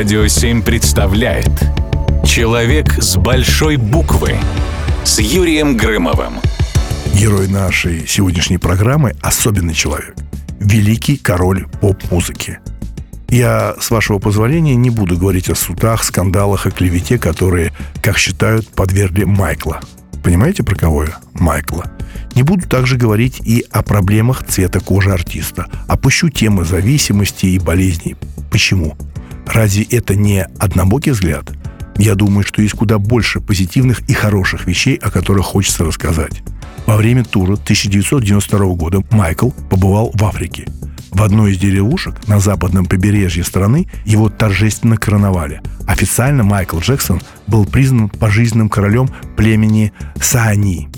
[0.00, 1.50] Радио 7 представляет
[2.24, 4.38] Человек с большой буквы
[5.04, 6.40] с Юрием Грымовым.
[7.12, 10.14] Герой нашей сегодняшней программы– особенный человек.
[10.58, 12.60] Великий король поп-музыки.
[13.28, 18.66] Я, с вашего позволения, не буду говорить о судах, скандалах и клевете, которые, как считают,
[18.68, 19.80] подвергли Майкла.
[20.24, 21.18] Понимаете, про кого я?
[21.34, 21.84] Майкла.
[22.34, 25.66] Не буду также говорить и о проблемах цвета кожи артиста.
[25.88, 28.16] Опущу темы зависимости и болезней.
[28.50, 28.96] Почему?
[29.52, 31.50] Разве это не однобокий взгляд?
[31.96, 36.42] Я думаю, что есть куда больше позитивных и хороших вещей, о которых хочется рассказать.
[36.86, 40.66] Во время тура 1992 года Майкл побывал в Африке.
[41.10, 45.60] В одной из деревушек на западном побережье страны его торжественно короновали.
[45.86, 50.88] Официально Майкл Джексон был признан пожизненным королем племени Саани.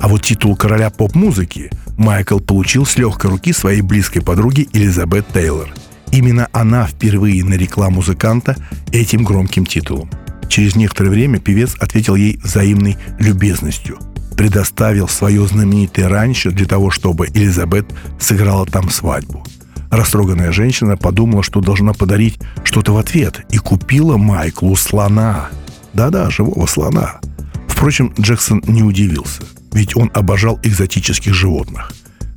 [0.00, 5.68] А вот титул короля поп-музыки Майкл получил с легкой руки своей близкой подруги Элизабет Тейлор.
[6.12, 8.56] Именно она впервые нарекла музыканта
[8.92, 10.10] этим громким титулом.
[10.48, 13.98] Через некоторое время певец ответил ей взаимной любезностью.
[14.36, 17.86] Предоставил свое знаменитое раньше для того, чтобы Элизабет
[18.18, 19.44] сыграла там свадьбу.
[19.90, 25.48] Растроганная женщина подумала, что должна подарить что-то в ответ и купила Майклу слона.
[25.94, 27.20] Да-да, живого слона.
[27.68, 31.92] Впрочем, Джексон не удивился, ведь он обожал экзотических животных.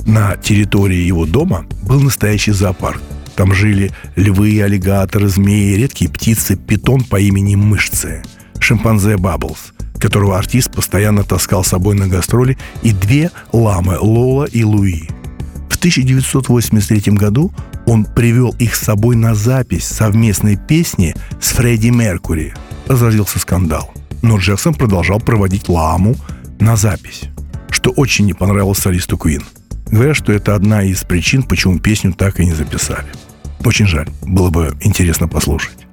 [0.05, 3.01] На территории его дома был настоящий зоопарк,
[3.35, 8.23] там жили львы, аллигаторы, змеи, редкие птицы, питон по имени Мышцы,
[8.59, 14.63] шимпанзе Бабблс, которого артист постоянно таскал с собой на гастроли, и две ламы Лола и
[14.63, 15.09] Луи.
[15.69, 17.51] В 1983 году
[17.85, 22.53] он привел их с собой на запись совместной песни с Фредди Меркури.
[22.87, 23.93] Разразился скандал.
[24.21, 26.15] Но Джексон продолжал проводить ламу
[26.59, 27.23] на запись,
[27.69, 29.43] что очень не понравилось солисту Куин–
[29.93, 33.05] Говорят, что это одна из причин, почему песню так и не записали.
[33.63, 35.85] Очень жаль, было бы интересно послушать.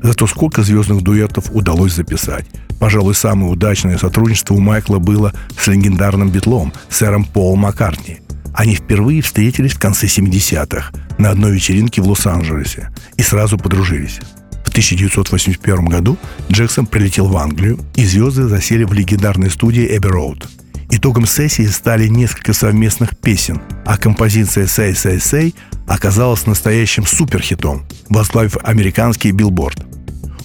[0.00, 2.46] Зато сколько звездных дуэтов удалось записать.
[2.78, 8.20] Пожалуй, самое удачное сотрудничество у Майкла было с легендарным битлом, сэром Полом Маккартни.
[8.54, 14.20] Они впервые встретились в конце 70-х на одной вечеринке в Лос-Анджелесе и сразу подружились.
[14.66, 16.16] В 1981 году
[16.48, 20.48] Джексон прилетел в Англию, и звезды засели в легендарной студии Эбби Роуд–
[20.90, 25.54] Итогом сессии стали несколько совместных песен, а композиция «Say, Say, Say»
[25.86, 29.84] оказалась настоящим суперхитом, возглавив американский билборд.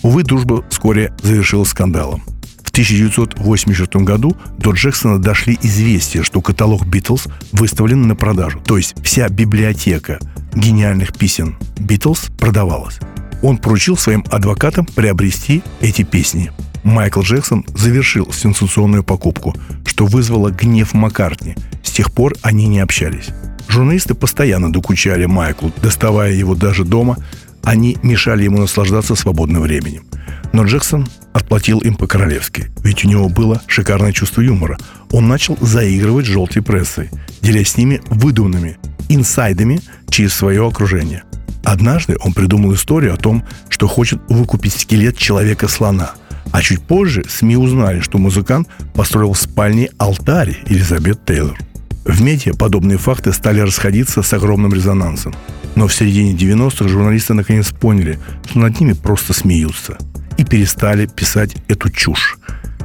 [0.02, 2.24] Увы, дружба вскоре завершилась скандалом.
[2.62, 8.60] В 1984 году до Джексона дошли известия, что каталог «Битлз» выставлен на продажу.
[8.60, 10.20] То есть вся библиотека
[10.54, 13.00] гениальных песен «Битлз» продавалась.
[13.42, 16.52] Он поручил своим адвокатам приобрести эти песни–
[16.84, 19.56] Майкл Джексон завершил сенсационную покупку,
[19.86, 21.56] что вызвало гнев Маккартни.
[21.82, 23.30] С тех пор они не общались.
[23.70, 27.18] Журналисты постоянно докучали Майклу, доставая его даже дома.
[27.64, 30.06] Они мешали ему наслаждаться свободным временем.
[30.52, 34.78] Но Джексон отплатил им по-королевски, ведь у него было шикарное чувство юмора.
[35.12, 37.10] Он начал заигрывать желтой прессой,
[37.42, 38.78] делясь с ними выдуманными
[39.08, 39.80] инсайдами
[40.10, 41.24] через свое окружение.
[41.64, 46.12] Однажды он придумал историю о том, что хочет выкупить скелет человека-слона–
[46.54, 51.58] а чуть позже СМИ узнали, что музыкант построил в спальне алтарь Элизабет Тейлор.
[52.06, 55.34] В медиа подобные факты стали расходиться с огромным резонансом.
[55.76, 59.98] Но в середине 90-х журналисты наконец поняли, что над ними просто смеются.
[60.38, 62.38] И перестали писать эту чушь.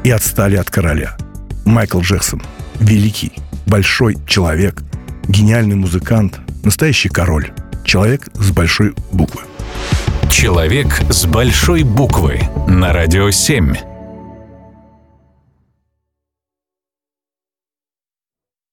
[0.03, 1.19] И отстали от короля.
[1.67, 2.41] Майкл Джексон.
[2.81, 3.33] Великий,
[3.67, 4.83] большой человек,
[5.29, 7.53] гениальный музыкант, настоящий король.
[7.85, 9.43] Человек с большой буквы.
[10.29, 13.88] Человек с большой буквы на радио 7.